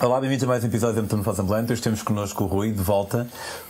[0.00, 1.72] Olá, bem-vindos a mais um episódio do Faz Ambulante.
[1.72, 3.28] Hoje temos connosco o Rui, de volta.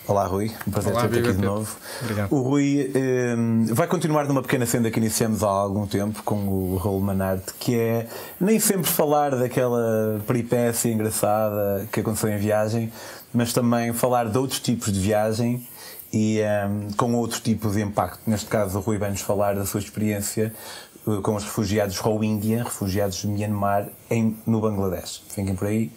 [0.09, 0.51] Olá, Rui.
[0.67, 1.77] Um prazer ter-te aqui de novo.
[2.01, 2.33] Obrigado.
[2.33, 3.37] O Rui eh,
[3.75, 7.79] vai continuar numa pequena senda que iniciamos há algum tempo com o Raul Manarte, que
[7.79, 8.07] é
[8.41, 12.91] nem sempre falar daquela peripécia engraçada que aconteceu em viagem,
[13.33, 15.69] mas também falar de outros tipos de viagem
[16.11, 18.21] e um, com outro tipo de impacto.
[18.27, 20.55] Neste caso, o Rui vai-nos falar da sua experiência
[21.23, 25.23] com os refugiados Rohingya, refugiados de Myanmar, em, no Bangladesh.
[25.29, 25.91] Fiquem por aí.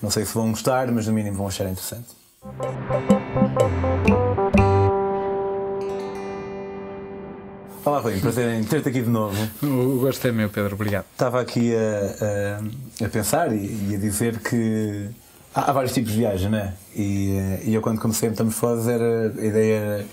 [0.00, 2.06] Não sei se vão gostar, mas no mínimo vão achar interessante.
[7.84, 9.36] Olá, Rui, prazer em ter-te aqui de novo.
[9.62, 11.04] O gosto é meu, Pedro, obrigado.
[11.12, 15.10] Estava aqui a, a, a pensar e, e, a dizer que
[15.54, 16.74] há, há, vários tipos de viagem, não é?
[16.94, 20.06] E, e eu, quando comecei a Estamos Fodas, era a ideia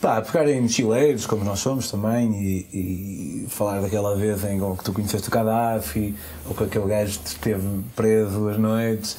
[0.00, 4.84] pá, pegar em mochileiros, como nós somos também, e, e, falar daquela vez em que
[4.84, 6.14] tu conheceste o Gaddafi,
[6.48, 9.16] ou que aquele gajo te esteve preso às noites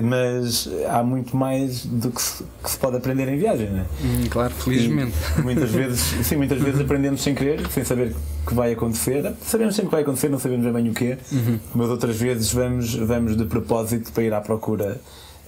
[0.00, 3.86] mas há muito mais do que se, que se pode aprender em viagem, não é?
[4.02, 5.14] Hum, claro, felizmente.
[5.38, 8.14] E muitas vezes, sim, muitas vezes aprendemos sem querer, sem saber
[8.46, 9.34] que vai acontecer.
[9.42, 11.58] Sabemos sempre que vai acontecer, não sabemos bem o que é, uhum.
[11.74, 15.00] mas outras vezes vamos, vamos de propósito para ir à procura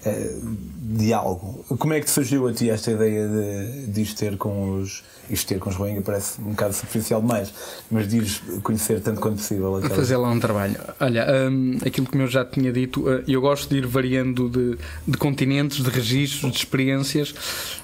[0.04, 1.64] de algo.
[1.78, 5.02] Como é que te surgiu a ti esta ideia de, de isto ter com os
[5.30, 7.52] isto ter com os Rohingya parece um bocado superficial demais,
[7.90, 9.76] mas dizes conhecer tanto quanto possível.
[9.76, 9.94] Aquela...
[9.94, 10.76] Fazer lá um trabalho.
[11.00, 14.78] Olha, um, aquilo que eu já tinha dito, uh, eu gosto de ir variando de,
[15.06, 17.34] de continentes, de registros, de experiências,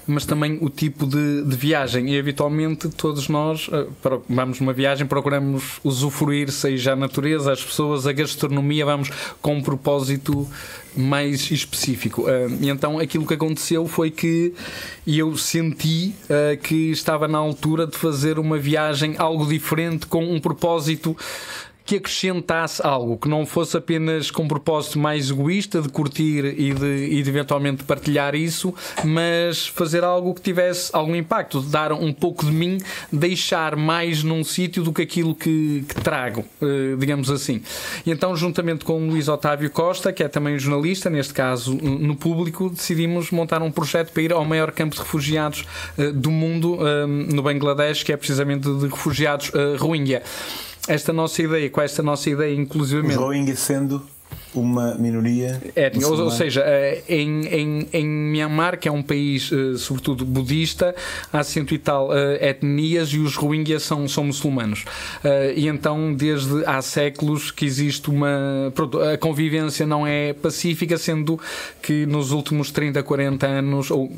[0.05, 2.13] mas também o tipo de, de viagem.
[2.13, 3.89] E habitualmente todos nós uh,
[4.29, 9.09] vamos numa viagem, procuramos usufruir, seja a natureza, as pessoas, a gastronomia, vamos
[9.41, 10.47] com um propósito
[10.95, 12.23] mais específico.
[12.23, 14.53] Uh, e então aquilo que aconteceu foi que
[15.05, 20.39] eu senti uh, que estava na altura de fazer uma viagem algo diferente, com um
[20.39, 21.15] propósito
[21.91, 26.73] que acrescentasse algo, que não fosse apenas com um propósito mais egoísta de curtir e
[26.73, 32.13] de, e de eventualmente partilhar isso, mas fazer algo que tivesse algum impacto, dar um
[32.13, 32.77] pouco de mim,
[33.11, 37.61] deixar mais num sítio do que aquilo que, que trago, uh, digamos assim.
[38.05, 42.15] E então, juntamente com o Luís Otávio Costa, que é também jornalista, neste caso no
[42.15, 45.65] público, decidimos montar um projeto para ir ao maior campo de refugiados
[45.97, 50.23] uh, do mundo, uh, no Bangladesh, que é precisamente de refugiados Rohingya
[50.87, 53.15] esta nossa ideia, com esta nossa ideia, inclusivamente.
[53.15, 54.01] Rohingya sendo
[54.53, 59.49] uma minoria étnica, ou, ou, seja, eh, em, em, em Myanmar, que é um país
[59.51, 60.93] eh, sobretudo budista,
[61.31, 64.85] há cento e tal eh, etnias e os Rohingya são, são muçulmanos.
[65.55, 68.71] E então, desde há séculos que existe uma.
[68.73, 71.39] Pronto, a convivência não é pacífica, sendo
[71.81, 74.11] que nos últimos 30, 40 anos, ou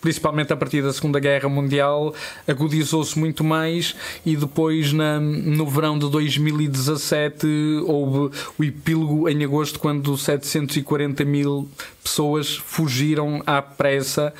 [0.00, 2.14] principalmente a partir da Segunda Guerra Mundial,
[2.46, 7.46] agudizou-se muito mais e depois, na, no verão de 2017,
[7.86, 11.68] houve o epílogo em agosto quando 740 mil
[12.02, 14.32] pessoas fugiram à pressa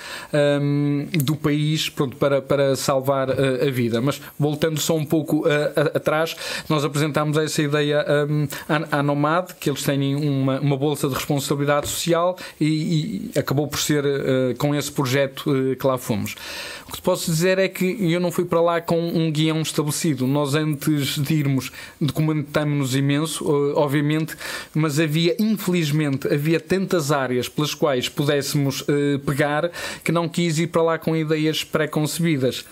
[0.60, 4.00] um, do país pronto, para, para salvar a, a, vida.
[4.00, 5.44] Mas voltando só um pouco
[5.94, 6.36] atrás,
[6.68, 11.14] nós apresentámos essa ideia um, à, à Nomad, que eles têm uma, uma bolsa de
[11.14, 16.34] responsabilidade social e, e acabou por ser uh, com esse projeto uh, que lá fomos.
[16.88, 19.60] O que te posso dizer é que eu não fui para lá com um guião
[19.60, 20.26] estabelecido.
[20.26, 21.70] Nós, antes de irmos,
[22.00, 24.36] documentámos-nos imenso, obviamente,
[24.74, 29.70] mas havia, infelizmente, havia tantas áreas pelas quais pudéssemos uh, pegar
[30.02, 32.64] que não quis ir para lá com ideias pré-concebidas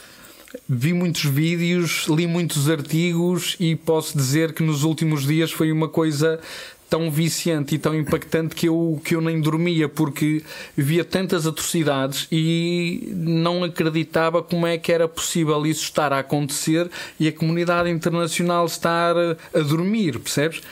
[0.68, 5.88] vi muitos vídeos, li muitos artigos e posso dizer que nos últimos dias foi uma
[5.88, 6.40] coisa
[6.88, 10.42] tão viciante e tão impactante que eu, que eu nem dormia porque
[10.76, 16.90] via tantas atrocidades e não acreditava como é que era possível isso estar a acontecer
[17.20, 20.62] e a comunidade internacional estar a dormir, percebes?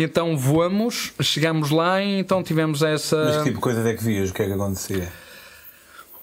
[0.00, 3.16] Então voamos, chegamos lá e então tivemos essa.
[3.16, 4.30] Mas que tipo de coisas é que vias?
[4.30, 5.08] O que é que acontecia?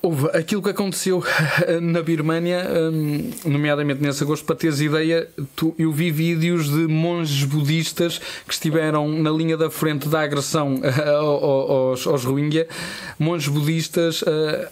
[0.02, 1.22] Houve aquilo que aconteceu
[1.82, 2.64] na Birmânia,
[2.94, 5.28] hum, nomeadamente nesse agosto, para teres ideia,
[5.78, 10.80] eu vi vídeos de monges budistas que estiveram na linha da frente da agressão
[11.20, 12.68] aos, aos Rohingya,
[13.20, 14.24] monges budistas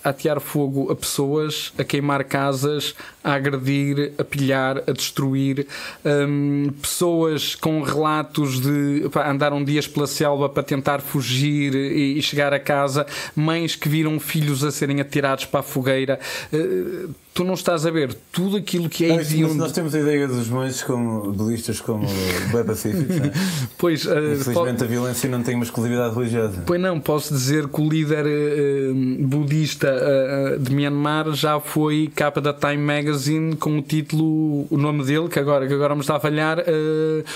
[0.06, 5.66] a atear fogo a pessoas, a queimar casas, a agredir, a pilhar, a destruir,
[6.06, 12.54] hum, pessoas com relatos de pá, andaram dias pela selva para tentar fugir e chegar
[12.54, 13.06] a casa,
[13.36, 16.20] mães que viram filhos a serem atirados atirados para a fogueira.
[16.52, 19.56] Uh, tu não estás a ver tudo aquilo que é hediondo.
[19.56, 22.06] Nós temos a ideia dos monges como budistas como
[22.52, 23.18] bem pacíficos.
[23.18, 23.32] É?
[23.78, 26.64] pois, uh, Infelizmente a violência não tem uma exclusividade religiosa.
[26.66, 32.40] Pois não, posso dizer que o líder uh, budista uh, de Myanmar já foi capa
[32.40, 36.18] da Time Magazine com o título, o nome dele, que agora, que agora me está
[36.18, 36.60] a falhar,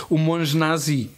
[0.10, 1.17] o monge nazi.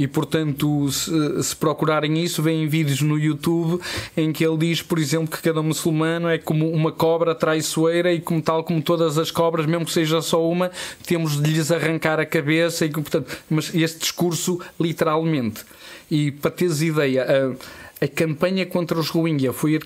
[0.00, 3.78] E portanto, se, se procurarem isso, vêm vídeos no YouTube
[4.16, 8.18] em que ele diz, por exemplo, que cada muçulmano é como uma cobra traiçoeira e
[8.18, 10.70] como tal como todas as cobras, mesmo que seja só uma,
[11.04, 15.66] temos de lhes arrancar a cabeça e portanto, mas este discurso literalmente.
[16.10, 17.54] E para teres ideia, a
[18.08, 19.78] campanha contra os Rohingya foi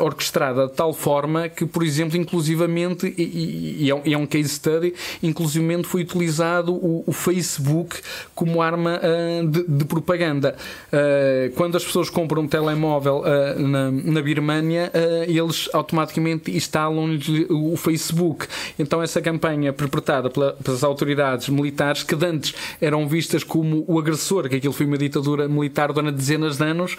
[0.00, 4.94] orquestrada, de tal forma que, por exemplo, inclusivamente, e, e, é, um, é case study,
[5.22, 8.00] inclusivamente foi utilizado o, o Facebook
[8.34, 10.56] como arma uh, de, de, propaganda.
[10.92, 14.90] Uh, quando as pessoas compram um telemóvel uh, na, na Birmânia,
[15.26, 17.18] eles automaticamente instalam
[17.50, 18.46] o Facebook.
[18.78, 24.48] Então, essa campanha perpetrada pela, pelas autoridades militares, que antes eram vistas como o agressor,
[24.48, 26.96] que aquilo foi uma ditadura militar durante dezenas de anos,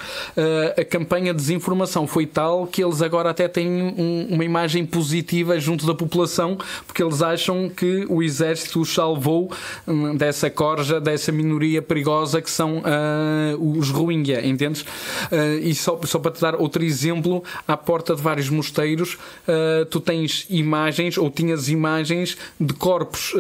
[0.78, 5.60] a campanha de desinformação foi tal que eles agora até têm um, uma imagem positiva
[5.60, 9.52] junto da população, porque eles acham que o exército os salvou
[9.88, 14.82] hum, dessa corja, dessa minoria perigosa que são uh, os Rohingya, entendes?
[14.82, 19.16] Uh, e só, só para te dar outro exemplo, à porta de vários mosteiros,
[19.48, 23.34] uh, tu tens imagens, ou tinhas imagens de corpos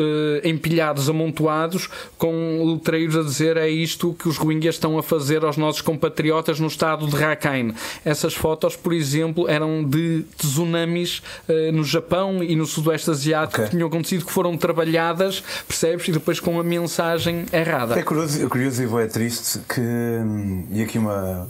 [0.43, 5.57] empilhados, amontoados, com letreiros a dizer é isto que os Rohingya estão a fazer aos
[5.57, 7.75] nossos compatriotas no estado de Rakhine.
[8.05, 13.65] Essas fotos, por exemplo, eram de tsunamis uh, no Japão e no Sudoeste Asiático okay.
[13.65, 16.07] que tinham acontecido, que foram trabalhadas, percebes?
[16.07, 17.99] E depois com a mensagem errada.
[17.99, 19.81] É curioso, é curioso e é triste que.
[19.81, 21.47] Hum, e aqui uma.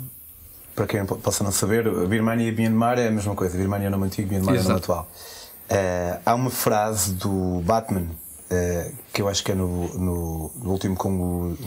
[0.75, 3.55] Para quem possa não saber, a Birmania e Myanmar é a mesma coisa.
[3.55, 5.09] A Birmania é nome antigo, Myanmar é nome atual.
[5.69, 8.05] Uh, há uma frase do Batman,
[8.51, 11.57] uh, que eu acho que é no, no, no último com o,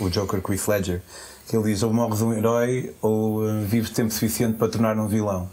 [0.00, 1.00] o, Joker, o Chris Ledger,
[1.48, 5.06] que ele diz ou morres um herói ou uh, vives tempo suficiente para tornar um
[5.06, 5.48] vilão.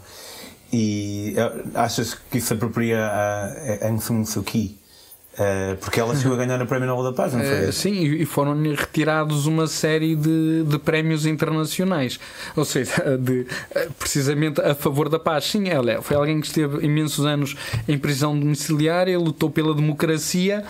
[0.72, 4.78] E uh, achas que isso apropria a, Aung San Suu Kyi?
[5.34, 7.72] Uh, porque ela chegou a ganhar o Prémio Nobel da Paz, não foi?
[7.72, 12.20] Sim, e foram retirados uma série de, de prémios internacionais,
[12.54, 13.44] ou seja, de,
[13.98, 15.44] precisamente a favor da paz.
[15.44, 17.56] Sim, ela foi alguém que esteve imensos anos
[17.88, 20.64] em prisão domiciliária, lutou pela democracia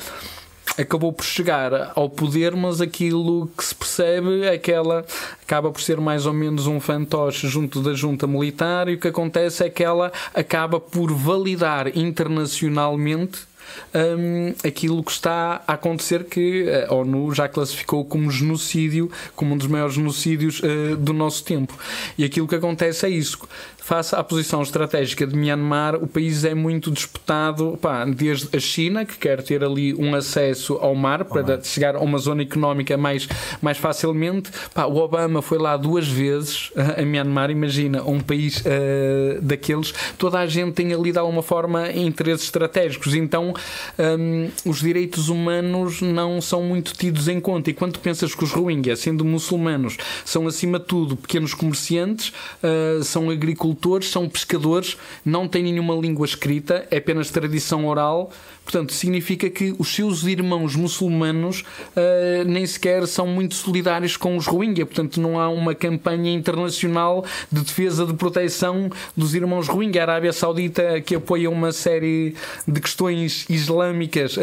[0.78, 5.04] acabou por chegar ao poder, mas aquilo que se percebe é que ela
[5.42, 9.08] acaba por ser mais ou menos um fantoche junto da junta militar e o que
[9.08, 13.46] acontece é que ela acaba por validar internacionalmente
[13.94, 19.58] um, aquilo que está a acontecer que a ONU já classificou como genocídio, como um
[19.58, 21.76] dos maiores genocídios uh, do nosso tempo.
[22.16, 23.38] E aquilo que acontece é isso
[23.84, 29.04] face à posição estratégica de Myanmar, o país é muito disputado pá, desde a China,
[29.04, 33.28] que quer ter ali um acesso ao mar para chegar a uma zona económica mais,
[33.60, 34.50] mais facilmente.
[34.72, 39.92] Pá, o Obama foi lá duas vezes a Myanmar, imagina, um país uh, daqueles.
[40.16, 43.53] Toda a gente tem ali de alguma forma interesses estratégicos, então
[43.98, 47.70] um, os direitos humanos não são muito tidos em conta.
[47.70, 53.02] E quando pensas que os Rohingya, sendo muçulmanos, são acima de tudo pequenos comerciantes, uh,
[53.02, 58.30] são agricultores agricultores, são pescadores, não têm nenhuma língua escrita, é apenas tradição oral.
[58.64, 64.46] Portanto, significa que os seus irmãos muçulmanos uh, nem sequer são muito solidários com os
[64.46, 64.86] Rohingya.
[64.86, 70.02] Portanto, não há uma campanha internacional de defesa de proteção dos irmãos Rohingya.
[70.02, 72.34] A Arábia Saudita, que apoia uma série
[72.66, 74.40] de questões islâmicas uh,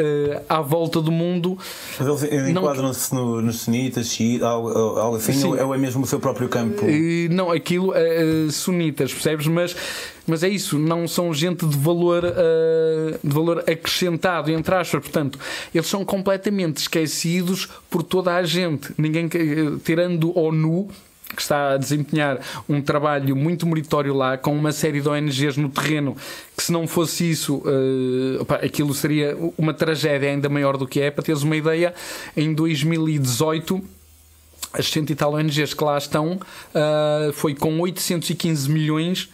[0.48, 1.58] à volta do mundo.
[2.00, 5.48] Mas eles enquadram-se no, nos sunitas, xiitas, algo, algo assim, Sim.
[5.48, 6.86] ou é mesmo o seu próprio campo?
[6.86, 7.94] Uh, não, aquilo
[8.52, 9.48] sunitas, percebes?
[9.48, 9.76] Mas
[10.26, 15.02] mas é isso, não são gente de valor, uh, de valor acrescentado, entre aspas.
[15.02, 15.40] Portanto,
[15.74, 18.94] eles são completamente esquecidos por toda a gente.
[18.98, 19.28] Ninguém,
[19.84, 20.90] tirando ONU,
[21.36, 25.70] que está a desempenhar um trabalho muito meritório lá, com uma série de ONGs no
[25.70, 26.16] terreno,
[26.56, 31.00] que se não fosse isso, uh, opa, aquilo seria uma tragédia ainda maior do que
[31.00, 31.10] é.
[31.10, 31.94] Para teres uma ideia,
[32.36, 33.82] em 2018
[34.74, 39.30] as 100 e tal ONGs que lá estão, uh, foi com 815 milhões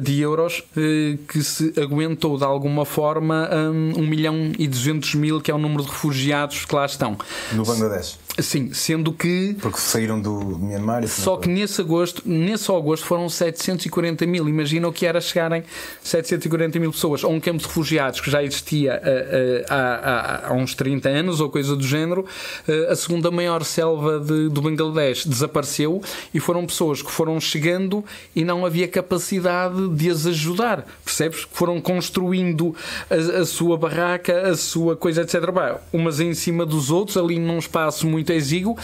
[0.00, 5.40] de euros uh, que se aguentou de alguma forma um, 1 milhão e 200 mil,
[5.40, 7.16] que é o número de refugiados que lá estão.
[7.52, 8.18] No Bangladesh.
[8.40, 9.56] Sim, sendo que.
[9.60, 11.06] Porque saíram do Myanmar.
[11.08, 14.48] Só que nesse agosto, nesse agosto foram 740 mil.
[14.48, 15.64] Imagina o que era chegarem
[16.02, 20.52] 740 mil pessoas a um campo de refugiados que já existia uh, uh, há, há,
[20.52, 22.24] uns 30 anos ou coisa do género.
[22.68, 26.00] Uh, a segunda maior selva de, do Bangladesh desapareceu
[26.32, 28.04] e foram pessoas que foram chegando
[28.36, 30.86] e não havia capacidade de as ajudar.
[31.04, 31.44] Percebes?
[31.44, 32.74] Que foram construindo
[33.10, 35.50] a, a sua barraca, a sua coisa, etc.
[35.50, 38.76] Bah, umas em cima dos outros, ali num espaço muito exíguo,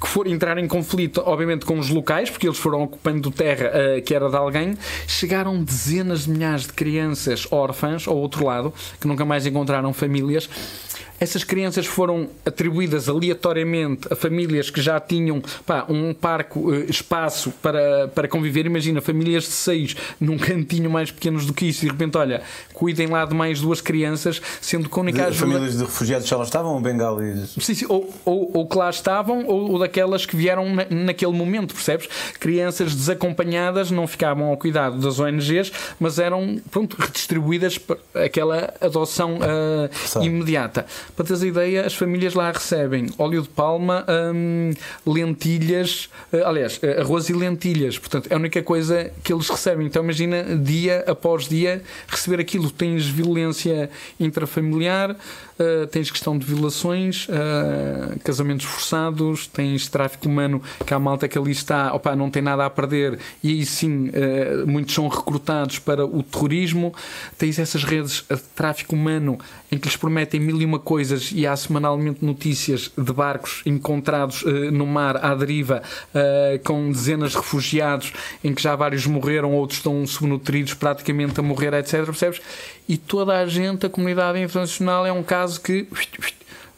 [0.00, 4.02] que for entrar em conflito, obviamente, com os locais, porque eles foram ocupando terra uh,
[4.02, 4.76] que era de alguém.
[5.06, 10.48] Chegaram dezenas de milhares de crianças órfãs, ao outro lado, que nunca mais encontraram famílias
[11.20, 17.52] essas crianças foram atribuídas aleatoriamente a famílias que já tinham pá, um parco uh, espaço
[17.62, 18.64] para, para conviver.
[18.64, 22.42] Imagina, famílias de seis num cantinho mais pequenos do que isso, e de repente, olha,
[22.72, 25.52] cuidem lá de mais duas crianças, sendo que a única ajuda...
[25.52, 27.54] Famílias de refugiados já lá estavam ou bengalis?
[27.60, 31.32] Sim, sim, ou, ou, ou que lá estavam, ou, ou daquelas que vieram na, naquele
[31.32, 32.08] momento, percebes?
[32.38, 39.36] Crianças desacompanhadas não ficavam ao cuidado das ONGs, mas eram pronto, redistribuídas para aquela adoção
[39.36, 40.86] uh, imediata.
[41.16, 44.72] Para teres a ideia, as famílias lá recebem óleo de palma, um,
[45.06, 47.98] lentilhas, uh, aliás, uh, arroz e lentilhas.
[47.98, 49.86] Portanto, é a única coisa que eles recebem.
[49.86, 52.70] Então, imagina dia após dia receber aquilo.
[52.70, 55.16] Tens violência intrafamiliar,
[55.60, 57.26] uh, tens questão de violações,
[58.24, 62.64] casamentos forçados, tens tráfico humano, que a malta que ali está, opa, não tem nada
[62.64, 64.10] a perder, e aí sim,
[64.66, 66.94] muitos são recrutados para o terrorismo.
[67.38, 69.38] Tens essas redes de tráfico humano
[69.70, 74.42] em que lhes prometem mil e uma coisas e há semanalmente notícias de barcos encontrados
[74.42, 75.82] uh, no mar à deriva
[76.14, 78.12] uh, com dezenas de refugiados
[78.42, 82.04] em que já vários morreram, outros estão subnutridos praticamente a morrer, etc.
[82.04, 82.40] Percebes?
[82.88, 85.86] E toda a gente, a comunidade internacional, é um caso que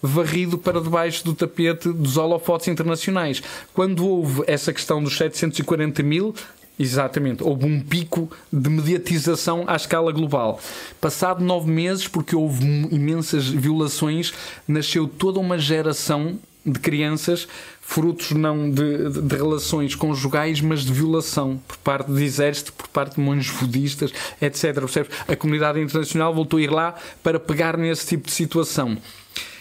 [0.02, 3.42] varrido para debaixo do tapete dos holofotes internacionais.
[3.72, 6.34] Quando houve essa questão dos 740 mil,
[6.78, 10.58] Exatamente, houve um pico de mediatização à escala global.
[11.00, 14.32] Passado nove meses, porque houve imensas violações,
[14.66, 17.48] nasceu toda uma geração de crianças
[17.80, 22.88] frutos não de, de, de, relações conjugais, mas de violação por parte de exército, por
[22.88, 24.74] parte de monges budistas, etc.
[24.74, 25.10] Percebes?
[25.26, 28.96] A comunidade internacional voltou a ir lá para pegar nesse tipo de situação.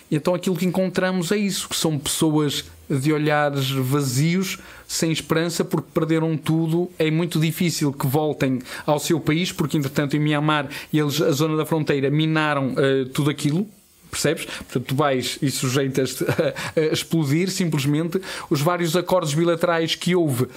[0.09, 5.87] Então aquilo que encontramos é isso, que são pessoas de olhares vazios, sem esperança, porque
[5.93, 6.91] perderam tudo.
[6.99, 11.55] É muito difícil que voltem ao seu país, porque entretanto em Mianmar eles, a zona
[11.55, 13.67] da fronteira, minaram uh, tudo aquilo
[14.11, 14.45] Percebes?
[14.45, 18.21] Portanto, tu vais e sujeitas-te a, a, explodir simplesmente.
[18.49, 20.49] Os vários acordos bilaterais que houve, uh,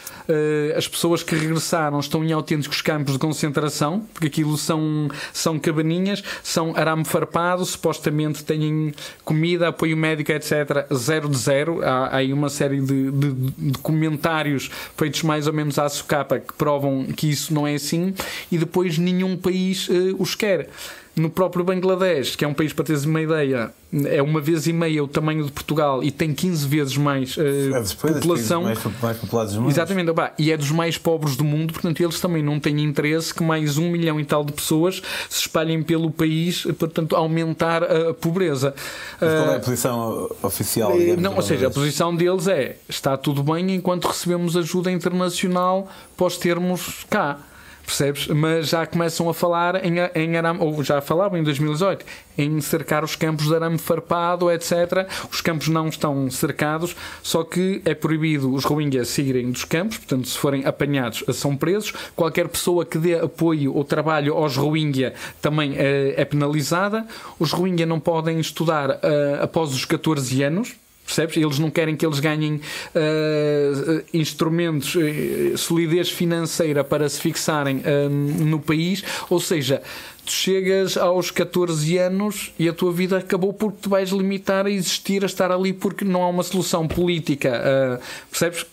[0.77, 6.23] as pessoas que regressaram estão em autênticos campos de concentração, porque aquilo são, são cabaninhas,
[6.43, 8.93] são arame farpado, supostamente têm
[9.25, 10.87] comida, apoio médico, etc.
[10.93, 11.81] Zero de zero.
[11.85, 16.41] Há, há aí uma série de, de, de, comentários feitos mais ou menos à socapa
[16.41, 18.15] que provam que isso não é assim,
[18.51, 20.69] e depois nenhum país uh, os quer.
[21.17, 23.73] No próprio Bangladesh, que é um país, para teres uma ideia,
[24.07, 27.41] é uma vez e meia o tamanho de Portugal e tem 15 vezes mais uh,
[27.43, 28.65] é população.
[28.65, 29.71] Mais, mais populados do mundo.
[29.71, 33.33] Exatamente, opa, e é dos mais pobres do mundo, portanto, eles também não têm interesse
[33.33, 38.13] que mais um milhão e tal de pessoas se espalhem pelo país, portanto, aumentar a
[38.13, 38.75] pobreza.
[39.21, 40.99] Mas qual é a eh, posição oficial?
[40.99, 45.89] Digamos, não, ou seja, a posição deles é está tudo bem enquanto recebemos ajuda internacional
[46.17, 47.39] pós termos cá
[47.85, 48.27] percebes?
[48.29, 52.05] Mas já começam a falar em, em arame, ou já falavam em 2018,
[52.37, 55.07] em cercar os campos de arame farpado, etc.
[55.31, 60.29] Os campos não estão cercados, só que é proibido os Rohingyas saírem dos campos, portanto,
[60.29, 61.93] se forem apanhados, são presos.
[62.17, 67.07] Qualquer pessoa que dê apoio ou trabalho aos Rohingya também é, é penalizada.
[67.39, 70.75] Os Rohingya não podem estudar uh, após os 14 anos,
[71.05, 71.37] Percebes?
[71.37, 78.09] Eles não querem que eles ganhem uh, instrumentos, uh, solidez financeira para se fixarem uh,
[78.09, 79.05] no país.
[79.29, 79.83] Ou seja,
[80.25, 84.71] tu chegas aos 14 anos e a tua vida acabou porque te vais limitar a
[84.71, 88.65] existir, a estar ali porque não há uma solução política, percebes?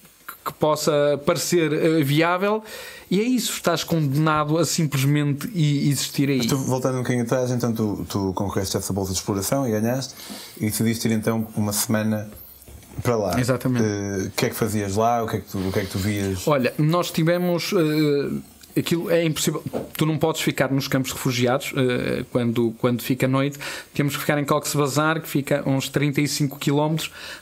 [0.43, 2.63] Que possa parecer viável
[3.11, 6.47] e é isso, estás condenado a simplesmente existir aí.
[6.47, 10.15] tu, voltando um bocadinho atrás, então tu, tu concorreste essa bolsa de exploração e ganhaste,
[10.57, 12.31] e decidiste ir então uma semana
[13.03, 13.37] para lá.
[13.37, 13.83] Exatamente.
[13.83, 15.21] Uh, o que é que fazias lá?
[15.23, 16.47] O que é que tu, o que é que tu vias?
[16.47, 17.73] Olha, nós tivemos.
[17.73, 18.41] Uh,
[18.77, 19.63] aquilo é impossível.
[19.97, 23.57] Tu não podes ficar nos campos refugiados uh, quando, quando fica noite.
[23.93, 26.95] Temos que ficar em Cox's Bazar, que fica uns 35 km.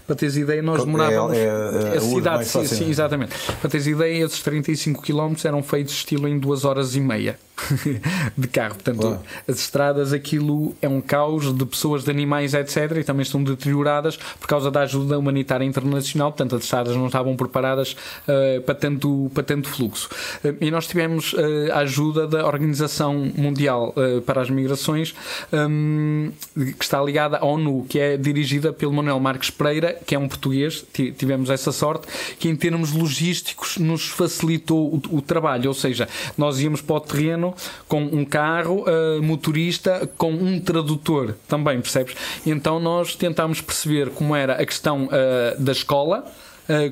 [0.05, 1.37] Para teres ideia, nós demorávamos.
[1.37, 3.33] É, é, é a cidade, sim, sim, exatamente.
[3.59, 7.37] Para teres ideia, esses 35 km eram feitos estilo em 2 horas e meia.
[8.37, 8.75] de carro.
[8.75, 9.23] Portanto, Boa.
[9.47, 12.97] as estradas, aquilo é um caos de pessoas, de animais, etc.
[12.97, 16.31] E também estão deterioradas por causa da ajuda humanitária internacional.
[16.31, 17.95] Portanto, as estradas não estavam preparadas
[18.27, 20.09] uh, para, tanto, para tanto fluxo.
[20.43, 21.37] Uh, e nós tivemos uh,
[21.73, 23.93] a ajuda da Organização Mundial
[24.25, 25.15] para as Migrações,
[25.51, 30.19] um, que está ligada à ONU, que é dirigida pelo Manuel Marques Pereira, que é
[30.19, 30.85] um português.
[30.93, 32.07] Tivemos essa sorte,
[32.39, 35.69] que em termos logísticos nos facilitou o, o trabalho.
[35.69, 37.48] Ou seja, nós íamos para o terreno
[37.87, 42.15] com um carro, uh, motorista, com um tradutor também, percebes?
[42.45, 46.25] Então nós tentámos perceber como era a questão uh, da escola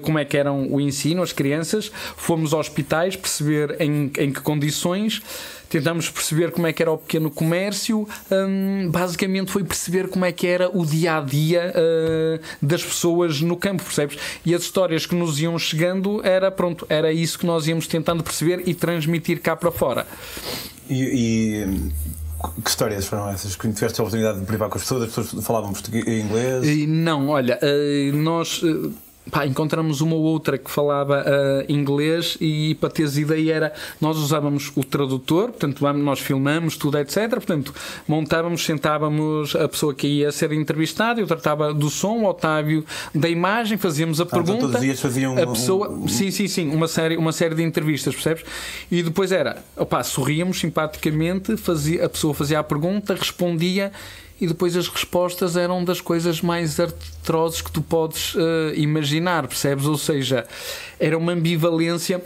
[0.02, 4.42] como é que eram o ensino, as crianças, fomos aos hospitais perceber em, em que
[4.42, 5.22] condições
[5.70, 10.32] tentamos perceber como é que era o pequeno comércio, hum, basicamente foi perceber como é
[10.32, 14.18] que era o dia a dia uh, das pessoas no campo, percebes?
[14.46, 18.24] E as histórias que nos iam chegando era pronto, era isso que nós íamos tentando
[18.24, 20.08] perceber e transmitir cá para fora.
[20.90, 21.92] E, e
[22.64, 23.56] que histórias foram essas?
[23.56, 25.04] Que tiveste a oportunidade de privar com as pessoas?
[25.04, 26.88] As pessoas falavam português, inglês?
[26.88, 28.90] Não, olha, eh, nós eh,
[29.32, 34.18] pá, encontramos uma ou outra que falava uh, inglês e para teres ideia era nós
[34.18, 37.30] usávamos o tradutor, portanto nós filmamos tudo, etc.
[37.30, 37.74] Portanto,
[38.08, 43.30] montávamos, sentávamos a pessoa que ia ser entrevistada, eu tratava do som, o Otávio da
[43.30, 44.52] imagem, fazíamos a ah, pergunta.
[44.52, 46.08] Então todos os dias faziam a pessoa, um...
[46.08, 48.44] sim, sim, sim, uma série, uma série de entrevistas, percebes?
[48.92, 53.92] E depois era, opá, sorríamos simpaticamente, fazia, a pessoa fazia a pergunta, respondia
[54.40, 58.40] e depois as respostas eram das coisas mais atrozes que tu podes uh,
[58.76, 59.17] imaginar,
[59.48, 59.86] percebes?
[59.86, 60.46] Ou seja,
[61.00, 62.24] era uma ambivalência.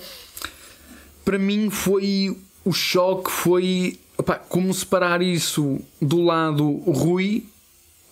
[1.24, 7.46] Para mim foi o choque foi opa, como separar isso do lado Rui,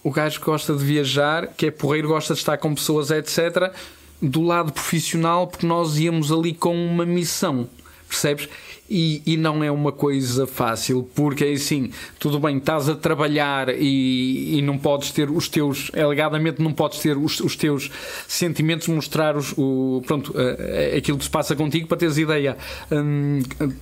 [0.04, 3.72] o gajo que gosta de viajar, que é porreiro, gosta de estar com pessoas, etc.
[4.22, 7.70] Do lado profissional, porque nós íamos ali com uma missão,
[8.08, 8.50] percebes?
[8.90, 13.70] E, e, não é uma coisa fácil, porque é assim, tudo bem, estás a trabalhar
[13.70, 17.92] e, e não podes ter os teus, alegadamente não podes ter os, os teus
[18.28, 20.34] sentimentos, mostrar os, o, pronto,
[20.98, 22.58] aquilo que se passa contigo para teres ideia.
[22.92, 23.42] Hum,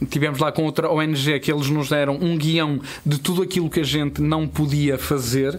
[0.10, 3.80] tivemos lá com outra ONG que eles nos deram um guião de tudo aquilo que
[3.80, 5.58] a gente não podia fazer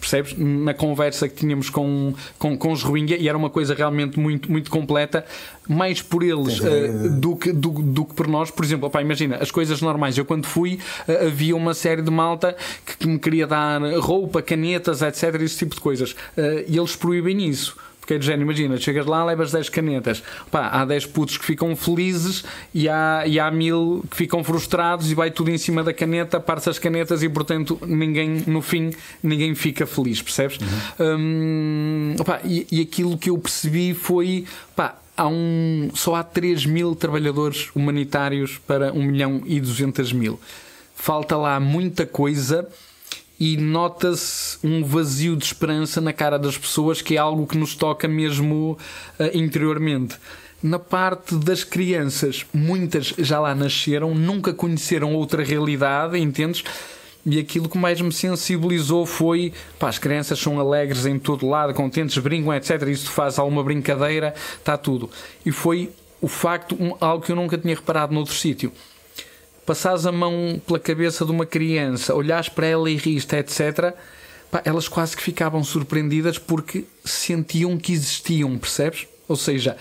[0.00, 0.34] percebes?
[0.36, 4.50] Na conversa que tínhamos com, com, com os Rohingya e era uma coisa realmente muito,
[4.50, 5.24] muito completa,
[5.68, 8.50] mais por eles uh, do, que, do, do que por nós.
[8.50, 10.18] Por exemplo, opa, imagina, as coisas normais.
[10.18, 14.42] Eu quando fui, uh, havia uma série de malta que, que, me queria dar roupa,
[14.42, 15.40] canetas, etc.
[15.42, 16.12] Esse tipo de coisas.
[16.12, 17.76] Uh, e eles proíbem isso.
[18.10, 20.20] Porque é de género, imagina, chegas lá, levas 10 canetas.
[20.50, 25.12] Pá, há 10 putos que ficam felizes e há, e há mil que ficam frustrados
[25.12, 28.90] e vai tudo em cima da caneta, parte as canetas e, portanto, ninguém, no fim,
[29.22, 30.58] ninguém fica feliz, percebes?
[30.58, 31.06] Uhum.
[31.18, 36.96] Hum, e, e aquilo que eu percebi foi, pá, há um, só há 3 mil
[36.96, 40.40] trabalhadores humanitários para 1 milhão e 200 mil.
[40.96, 42.68] Falta lá muita coisa
[43.40, 47.74] e nota-se um vazio de esperança na cara das pessoas, que é algo que nos
[47.74, 48.76] toca mesmo
[49.18, 50.16] uh, interiormente.
[50.62, 56.62] Na parte das crianças, muitas já lá nasceram, nunca conheceram outra realidade, entendes?
[57.24, 61.72] E aquilo que mais me sensibilizou foi: pá, as crianças são alegres em todo lado,
[61.72, 62.82] contentes, brincam, etc.
[62.88, 65.08] Isso faz alguma brincadeira, está tudo.
[65.46, 68.70] E foi o facto, algo que eu nunca tinha reparado noutro sítio
[69.70, 73.94] passares a mão pela cabeça de uma criança, olhares para ela e riste, etc.,
[74.50, 79.06] pá, elas quase que ficavam surpreendidas porque sentiam que existiam, percebes?
[79.28, 79.76] Ou seja,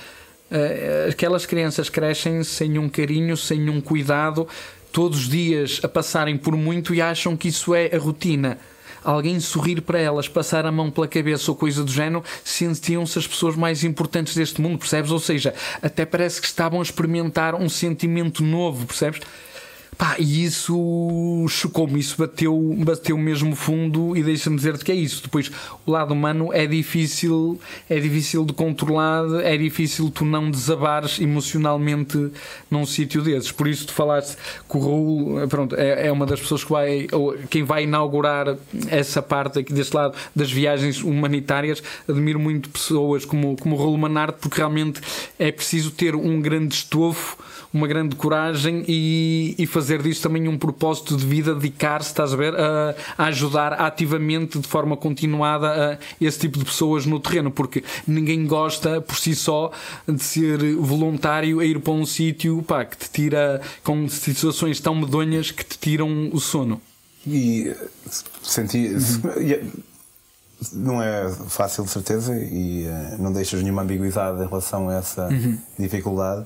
[0.52, 4.48] uh, aquelas crianças crescem sem um carinho, sem um cuidado,
[4.92, 8.60] todos os dias a passarem por muito e acham que isso é a rotina.
[9.04, 13.26] Alguém sorrir para elas, passar a mão pela cabeça ou coisa do género, sentiam-se as
[13.26, 15.10] pessoas mais importantes deste mundo, percebes?
[15.10, 19.22] Ou seja, até parece que estavam a experimentar um sentimento novo, percebes?
[20.00, 25.22] Pá, e isso chocou-me, isso bateu, bateu mesmo fundo e deixa-me dizer-te que é isso.
[25.22, 25.52] Depois,
[25.86, 27.60] o lado humano é difícil,
[27.90, 32.32] é difícil de controlar, é difícil tu não desabares emocionalmente
[32.72, 33.52] num sítio desses.
[33.52, 34.38] Por isso tu falaste
[34.70, 38.56] que o Raul, pronto, é, é uma das pessoas que vai, ou quem vai inaugurar
[38.88, 41.84] essa parte aqui deste lado das viagens humanitárias.
[42.08, 45.02] Admiro muito pessoas como, como o Raul Manarte, porque realmente
[45.38, 47.36] é preciso ter um grande estofo
[47.74, 52.36] uma grande coragem e, e fazer disso também um propósito de vida, dedicar-se, estás a
[52.36, 57.52] ver, a, a, ajudar ativamente de forma continuada a esse tipo de pessoas no terreno,
[57.52, 59.72] porque ninguém gosta por si só
[60.08, 65.52] de ser voluntário a ir para um sítio que te tira com situações tão medonhas
[65.52, 66.82] que te tiram o sono.
[67.26, 67.76] E
[68.42, 68.88] senti.
[68.88, 69.72] Uhum.
[70.74, 75.28] Não é fácil, de certeza, e uh, não deixas nenhuma ambiguidade em relação a essa
[75.28, 75.58] uhum.
[75.78, 76.46] dificuldade.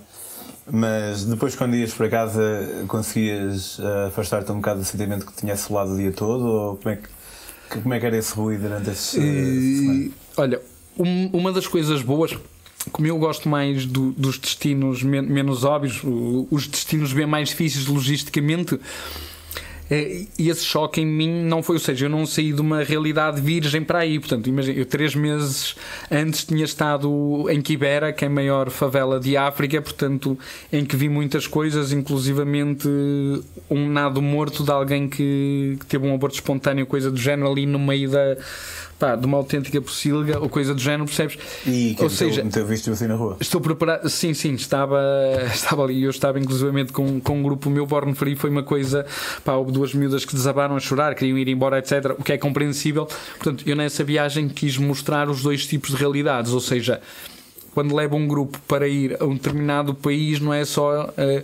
[0.72, 5.54] Mas depois, quando ias para casa, conseguias uh, afastar-te um bocado do sentimento que tinha
[5.54, 6.46] assolado o dia todo?
[6.46, 10.62] Ou como é que, como é que era esse ruído durante esses uh, Olha,
[10.98, 12.38] um, uma das coisas boas,
[12.92, 16.02] como eu gosto mais do, dos destinos men menos óbvios,
[16.50, 18.80] os destinos bem mais difíceis logisticamente e
[19.90, 23.84] esse choque em mim não foi, ou seja, eu não saí de uma realidade virgem
[23.84, 24.20] para aí.
[24.20, 25.76] Portanto, imagina, eu três meses
[26.10, 30.38] antes tinha estado em Kibera, que é a maior favela de África, portanto,
[30.72, 32.88] em que vi muitas coisas, inclusivamente
[33.70, 37.66] um nado morto de alguém que, que teve um aborto espontâneo, coisa do género, ali
[37.66, 38.38] no meio da
[39.00, 41.38] pá, de uma autêntica pocilga ou coisa do género, percebes?
[41.66, 43.38] E que ou seja, meteu visto assim na rua?
[43.40, 45.02] Estou preparado, sim, sim, estava,
[45.54, 49.06] estava ali, eu estava inclusivamente com, com um grupo, meu born free foi uma coisa,
[49.44, 52.16] pá, houve duas miúdas que desabaram a chorar, queriam ir embora, etc.
[52.18, 53.08] O que é compreensível.
[53.38, 57.02] Portanto, eu nessa viagem quis mostrar os dois tipos de realidades, ou seja,
[57.74, 61.06] quando leva um grupo para ir a um determinado país, não é só.
[61.06, 61.44] Uh,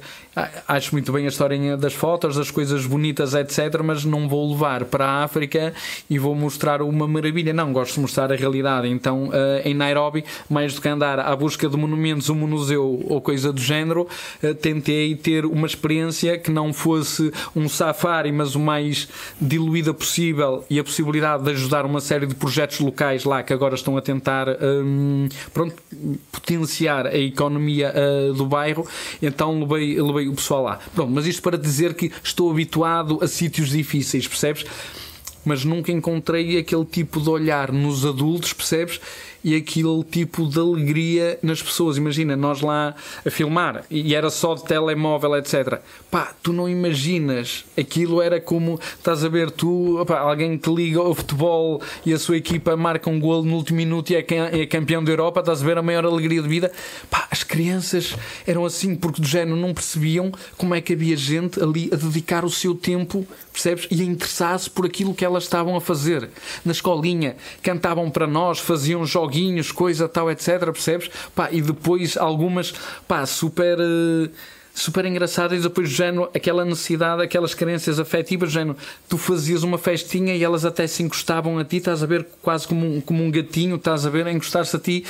[0.68, 3.82] acho muito bem a história das fotos, das coisas bonitas, etc.
[3.84, 5.74] Mas não vou levar para a África
[6.10, 7.54] e vou mostrar uma maravilha.
[7.54, 8.88] Não, gosto de mostrar a realidade.
[8.88, 9.32] Então, uh,
[9.64, 13.62] em Nairobi, mais do que andar à busca de monumentos, um museu ou coisa do
[13.62, 14.08] género,
[14.44, 19.08] uh, tentei ter uma experiência que não fosse um safari, mas o mais
[19.42, 23.76] diluída possível e a possibilidade de ajudar uma série de projetos locais lá que agora
[23.76, 24.48] estão a tentar.
[24.62, 25.76] Um, pronto
[26.32, 28.88] potenciar a economia uh, do bairro,
[29.22, 30.80] então levei, levei o pessoal lá.
[30.94, 34.66] Pronto, mas isto para dizer que estou habituado a sítios difíceis, percebes?
[35.46, 39.00] Mas nunca encontrei aquele tipo de olhar nos adultos, percebes?
[39.44, 41.98] E aquele tipo de alegria nas pessoas.
[41.98, 45.80] Imagina, nós lá a filmar e era só de telemóvel, etc.
[46.10, 47.66] Pá, tu não imaginas.
[47.78, 52.38] Aquilo era como, estás a ver, tu, alguém te liga ao futebol e a sua
[52.38, 54.26] equipa marca um golo no último minuto e é,
[54.62, 56.72] é campeão da Europa, estás a ver a maior alegria de vida.
[57.10, 61.62] Pá, as crianças eram assim porque do género não percebiam como é que havia gente
[61.62, 63.26] ali a dedicar o seu tempo,
[63.62, 63.88] percebes?
[63.92, 66.30] E a interessar-se por aquilo que elas estavam a fazer.
[66.64, 70.60] Na escolinha, cantavam para nós, faziam joguinhos, coisa tal, etc.
[70.72, 71.10] Percebes?
[71.36, 72.74] Pá, e depois algumas,
[73.08, 73.78] pá, super.
[73.80, 74.30] Uh,
[74.72, 78.78] super engraçadas e depois género, aquela necessidade, aquelas carências afetivas, género,
[79.10, 82.66] tu fazias uma festinha e elas até se encostavam a ti, estás a ver quase
[82.66, 85.06] como um, como um gatinho, estás a ver, a encostar-se a ti.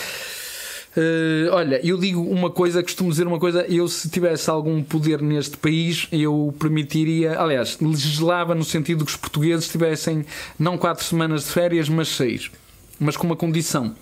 [0.98, 5.22] Uh, olha, eu digo uma coisa, costumo dizer uma coisa, eu se tivesse algum poder
[5.22, 10.26] neste país, eu permitiria, aliás, legislava no sentido que os portugueses tivessem
[10.58, 12.50] não quatro semanas de férias, mas seis
[13.00, 13.96] mas com uma condição.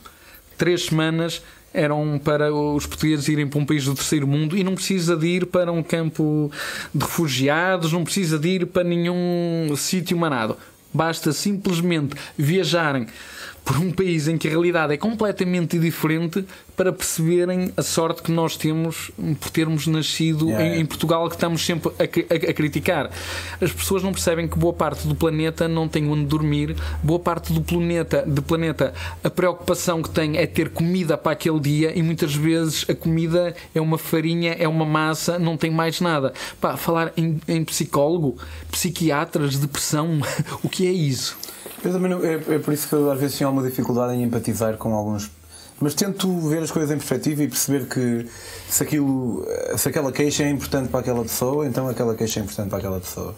[0.57, 1.41] Três semanas
[1.73, 5.27] eram para os portugueses irem para um país do terceiro mundo e não precisa de
[5.27, 6.51] ir para um campo
[6.93, 10.57] de refugiados, não precisa de ir para nenhum sítio manado.
[10.91, 13.05] Basta simplesmente viajarem
[13.67, 18.31] por um país em que a realidade é completamente diferente para perceberem a sorte que
[18.31, 20.77] nós temos por termos nascido yeah.
[20.77, 23.11] em, em, Portugal, que estamos sempre a, a, a, criticar.
[23.59, 27.51] As pessoas não percebem que boa parte do planeta não tem onde dormir, boa parte
[27.51, 32.01] do planeta, do planeta a preocupação que tem é ter comida para aquele dia e
[32.01, 36.31] muitas vezes a comida é uma farinha, é uma massa, não tem mais nada.
[36.61, 38.37] Pá, falar em, em psicólogo,
[38.71, 40.21] psiquiatras, depressão,
[40.63, 41.37] o que é isso?
[41.83, 44.23] Eu também não, é, é, por isso que eu às vezes tenho alguma dificuldade em
[44.23, 45.31] empatizar com alguns.
[45.79, 48.27] Mas tento ver as coisas em perspectiva e perceber que
[48.67, 49.45] se, aquilo,
[49.77, 52.99] se aquela queixa é importante para aquela pessoa, então aquela queixa é importante para aquela
[52.99, 53.35] pessoa.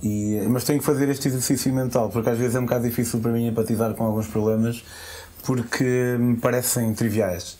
[0.00, 3.18] E, mas tenho que fazer este exercício mental, porque às vezes é um bocado difícil
[3.18, 4.82] para mim empatizar com alguns problemas
[5.42, 7.58] porque me parecem triviais.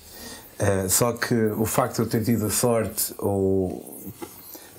[0.61, 4.01] Uh, só que o facto de eu ter tido a sorte ou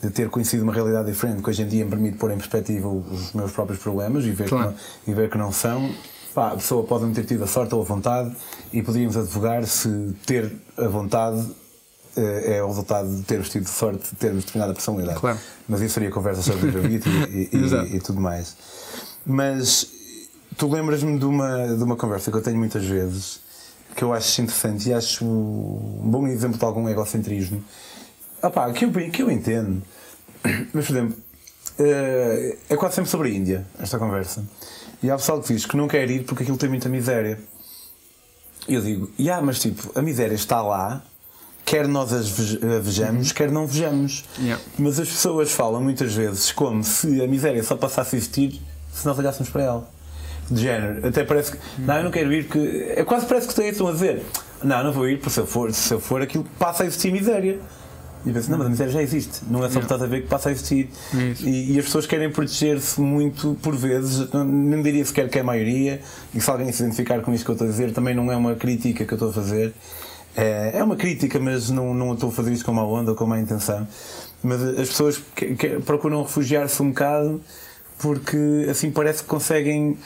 [0.03, 2.89] de ter conhecido uma realidade diferente que hoje em dia me permite pôr em perspectiva
[2.89, 4.73] os meus próprios problemas e ver, claro.
[4.73, 5.89] que, não, e ver que não são.
[6.35, 8.35] Pá, a pessoa pode não ter tido a sorte ou a vontade
[8.73, 11.47] e poderíamos advogar se ter a vontade
[12.17, 15.19] eh, é o resultado de termos tido sorte de termos determinada personalidade.
[15.19, 15.39] Claro.
[15.69, 18.57] Mas isso seria conversa sobre o e, e, e, e, tudo mais.
[19.25, 19.87] Mas
[20.57, 23.41] tu lembras-me de uma, de uma conversa que eu tenho muitas vezes
[23.95, 27.63] que eu acho interessante e acho um bom exemplo de algum egocentrismo.
[28.43, 29.81] Opá, que eu, que eu entendo
[30.73, 31.17] mas, por exemplo,
[31.79, 34.43] eh, é quase sempre sobre a Índia, esta conversa.
[35.01, 37.39] E há pessoal que diz que não quer ir porque aquilo tem muita miséria.
[38.67, 41.01] E eu digo, yeah, mas tipo, a miséria está lá,
[41.65, 42.17] quer nós a
[42.79, 43.33] vejamos, uhum.
[43.33, 44.23] quer não vejamos.
[44.39, 44.63] Yeah.
[44.77, 48.61] Mas as pessoas falam muitas vezes como se a miséria só passasse a existir
[48.93, 49.93] se nós olhássemos para ela.
[50.49, 51.85] De género, até parece que, uhum.
[51.85, 52.93] não, eu não quero ir porque.
[52.97, 54.23] É quase parece que estão a dizer,
[54.61, 57.11] não, não vou ir porque se eu for, se eu for aquilo passa a existir
[57.11, 57.59] miséria.
[58.25, 60.21] E penso, não, mas a miséria já existe, não é só que estás a ver
[60.21, 60.89] que passa a existir.
[61.41, 65.41] E, e, as pessoas querem proteger-se muito, por vezes, não, não diria sequer que é
[65.41, 66.01] a maioria,
[66.33, 68.35] e se alguém se identificar com isto que eu estou a dizer, também não é
[68.35, 69.73] uma crítica que eu estou a fazer.
[70.35, 73.17] É, é uma crítica, mas não, não estou a fazer isto com uma onda ou
[73.17, 73.85] com má intenção.
[74.41, 77.41] Mas as pessoas que, que procuram refugiar-se um bocado
[78.03, 79.97] porque assim parece que conseguem,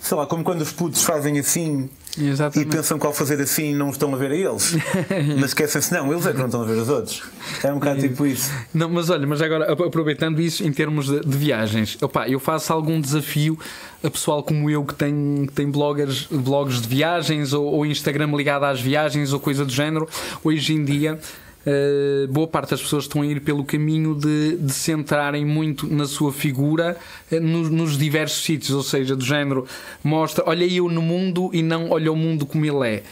[0.00, 2.68] sei lá, como quando os putos fazem assim Exatamente.
[2.68, 4.76] E pensam que ao fazer assim não estão a ver a eles.
[5.40, 7.22] mas esquecem-se, não, eles é que não estão a ver os outros.
[7.62, 8.50] É um bocado tipo isso.
[8.74, 12.72] Não, mas olha, mas agora aproveitando isso em termos de, de viagens, opa, eu faço
[12.72, 13.58] algum desafio
[14.02, 18.34] a pessoal como eu que tem, que tem bloggers, blogs de viagens ou, ou Instagram
[18.36, 20.08] ligado às viagens ou coisa do género.
[20.44, 21.18] Hoje em dia
[21.64, 26.06] Uh, boa parte das pessoas estão a ir pelo caminho de, de centrarem muito na
[26.06, 26.96] sua figura
[27.30, 29.64] uh, nos, nos, diversos sítios, ou seja, do género
[30.02, 33.02] mostra, olha eu no mundo e não olha o mundo como ele é.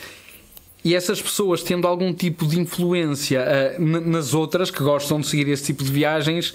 [0.84, 3.44] E essas pessoas tendo algum tipo de influência
[3.78, 6.52] uh, nas outras que gostam de seguir esse tipo de viagens,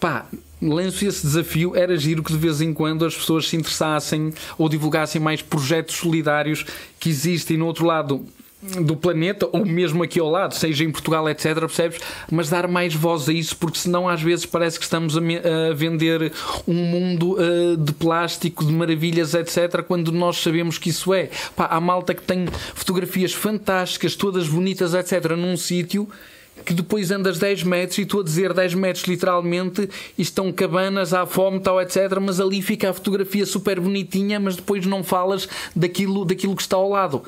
[0.00, 0.26] pá,
[0.62, 4.66] lanço esse desafio, era giro que de vez em quando as pessoas se interessassem ou
[4.66, 6.64] divulgassem mais projetos solidários
[6.98, 8.24] que existem no outro lado
[8.80, 12.00] do planeta, ou mesmo aqui ao lado, seja em Portugal, etc., percebes?
[12.30, 15.74] Mas dar mais voz a isso, porque senão às vezes parece que estamos a, a
[15.74, 16.32] vender
[16.66, 21.28] um mundo uh, de plástico, de maravilhas, etc., quando nós sabemos que isso é.
[21.54, 26.08] Pá, há malta que tem fotografias fantásticas, todas bonitas, etc., num sítio
[26.64, 31.12] que depois andas 10 metros e estou a dizer 10 metros literalmente e estão cabanas
[31.12, 35.48] à fome tal etc mas ali fica a fotografia super bonitinha mas depois não falas
[35.74, 37.22] daquilo, daquilo que está ao lado.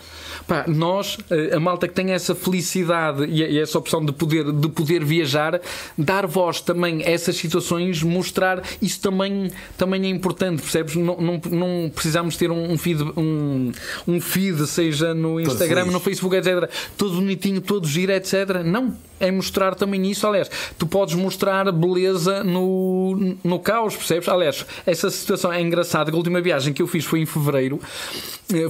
[0.47, 4.69] Pá, nós, eh, a malta que tem essa felicidade e essa opção de poder, de
[4.69, 5.61] poder viajar
[5.97, 10.95] dar voz também a essas situações mostrar isso também, também é importante percebes?
[10.97, 13.73] Não, não, não precisamos ter um feed um,
[14.07, 18.95] um feed seja no Instagram, no Facebook etc todo bonitinho, todo giro etc não
[19.27, 20.27] é mostrar também isso.
[20.27, 24.29] Aliás, tu podes mostrar beleza no, no caos, percebes?
[24.29, 26.11] Aliás, essa situação é engraçada.
[26.11, 27.81] A última viagem que eu fiz foi em fevereiro.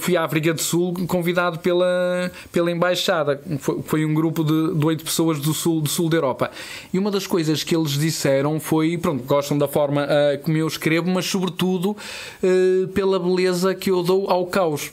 [0.00, 3.40] Fui à África do Sul, convidado pela, pela embaixada.
[3.58, 6.50] Foi, foi um grupo de oito pessoas do sul, do sul da Europa.
[6.92, 10.66] E uma das coisas que eles disseram foi: pronto, gostam da forma uh, como eu
[10.66, 14.92] escrevo, mas sobretudo uh, pela beleza que eu dou ao caos.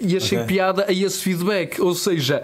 [0.00, 0.48] E achei okay.
[0.48, 1.80] piada a esse feedback.
[1.80, 2.42] Ou seja,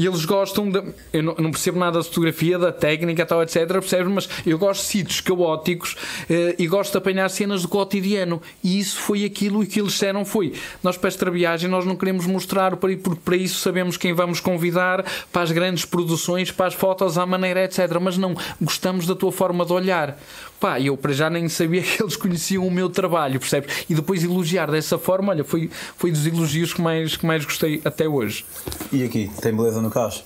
[0.00, 0.82] e eles gostam de.
[1.12, 3.68] Eu não, não, percebo nada da fotografia, da técnica, tal, etc.
[3.68, 4.10] Percebes?
[4.10, 5.94] Mas eu gosto de sítios caóticos
[6.30, 8.40] eh, e gosto de apanhar cenas do cotidiano.
[8.64, 10.54] E isso foi aquilo que eles disseram: foi.
[10.82, 15.04] Nós, para esta viagem, nós não queremos mostrar, porque para isso sabemos quem vamos convidar,
[15.30, 17.80] para as grandes produções, para as fotos à maneira, etc.
[18.00, 20.18] Mas não, gostamos da tua forma de olhar.
[20.60, 23.86] Pá, eu para já nem sabia que eles conheciam o meu trabalho, percebes?
[23.88, 27.80] E depois elogiar dessa forma, olha, foi, foi dos elogios que mais, que mais gostei
[27.82, 28.44] até hoje.
[28.92, 30.22] E aqui, tem beleza no caos?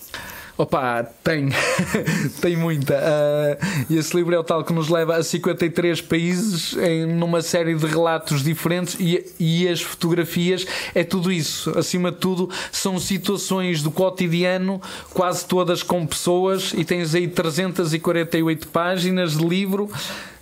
[0.57, 1.49] Opa, tem,
[2.41, 2.95] tem muita.
[2.95, 7.43] Uh, e esse livro é o tal que nos leva a 53 países em numa
[7.43, 10.65] série de relatos diferentes e, e as fotografias
[10.95, 11.77] é tudo isso.
[11.77, 14.81] Acima de tudo, são situações do cotidiano,
[15.13, 19.91] quase todas com pessoas, e tens aí 348 páginas de livro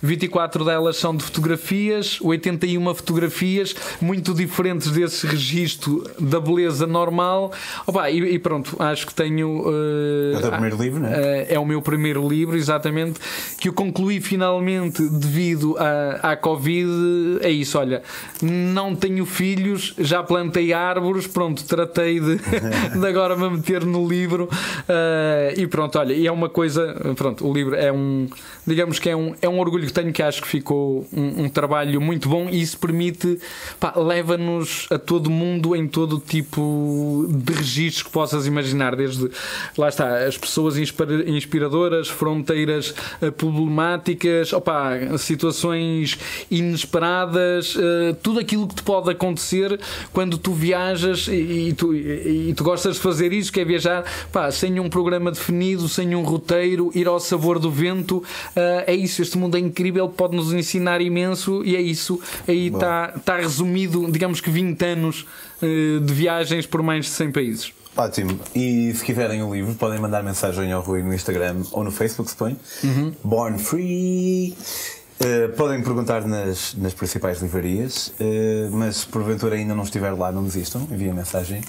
[0.03, 7.53] 24 delas são de fotografias, 81 fotografias, muito diferentes desse registro da beleza normal.
[7.87, 9.61] Opa, e, e pronto, acho que tenho.
[9.61, 10.02] Uh,
[10.33, 11.11] é o teu primeiro livro, não é?
[11.11, 13.19] Uh, é o meu primeiro livro, exatamente,
[13.59, 17.39] que eu concluí finalmente devido à, à Covid.
[17.41, 18.03] É isso, olha,
[18.41, 22.37] não tenho filhos, já plantei árvores, pronto, tratei de,
[22.99, 24.49] de agora me meter no livro.
[24.89, 28.27] Uh, e pronto, olha, e é uma coisa, pronto, o livro é um,
[28.65, 32.01] digamos que é um, é um orgulho tenho que acho que ficou um, um trabalho
[32.01, 33.39] muito bom e isso permite,
[33.95, 39.29] leva-nos a todo mundo em todo tipo de registros que possas imaginar, desde
[39.77, 46.17] lá está, as pessoas inspiradoras, fronteiras eh, problemáticas, opa, situações
[46.49, 49.79] inesperadas, uh, tudo aquilo que te pode acontecer
[50.11, 54.03] quando tu viajas e, e, tu, e, tu gostas de fazer isso, que é viajar
[54.31, 58.95] pá, sem um programa definido, sem um roteiro, ir ao sabor do vento, uh, é
[58.95, 62.19] isso, este mundo é incrível pode nos ensinar imenso e é isso.
[62.47, 65.25] Aí está tá resumido, digamos que 20 anos
[65.61, 67.82] de viagens por mais de 100 países.
[67.95, 68.39] Ótimo.
[68.55, 72.29] E se quiserem o livro, podem mandar mensagem ao Rui no Instagram ou no Facebook,
[72.29, 72.57] se põe.
[72.83, 73.13] Uhum.
[73.23, 74.55] Born Free.
[75.21, 80.31] Uh, podem perguntar nas, nas principais livrarias, uh, mas se porventura ainda não estiver lá,
[80.31, 81.61] não desistam, enviem mensagem.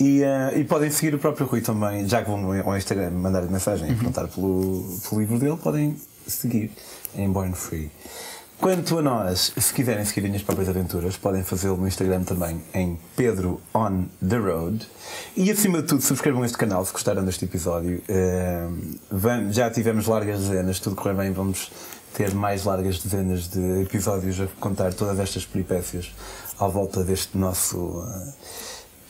[0.00, 3.42] E, uh, e podem seguir o próprio Rui também, já que vão ao Instagram mandar
[3.42, 3.96] mensagem e uhum.
[3.96, 5.96] perguntar pelo, pelo livro dele, podem
[6.26, 6.72] seguir
[7.14, 7.90] em Born Free.
[8.62, 12.62] Quanto a nós, se quiserem seguir as minhas próprias aventuras, podem fazê-lo no Instagram também
[12.72, 14.86] em Pedro on the Road.
[15.36, 18.00] E acima de tudo, subscrevam este canal se gostaram deste episódio.
[18.08, 21.72] Uh, já tivemos largas dezenas, tudo correr bem, vamos
[22.14, 26.14] ter mais largas dezenas de episódios a contar todas estas peripécias
[26.56, 28.32] à volta deste nosso uh,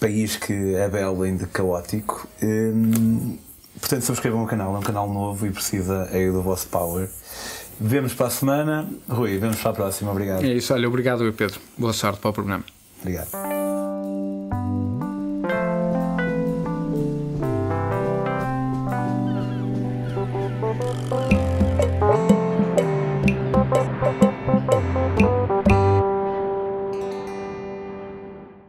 [0.00, 2.26] país que é belo e caótico.
[2.42, 3.36] Um,
[3.78, 7.06] portanto, subscrevam o canal, é um canal novo e precisa aí do vosso power.
[7.84, 8.88] Vemos para a semana.
[9.08, 10.12] Rui, vemos para a próxima.
[10.12, 10.44] Obrigado.
[10.44, 11.60] É isso, olha, obrigado, Pedro.
[11.76, 12.64] Boa sorte para o programa.
[13.00, 13.61] Obrigado.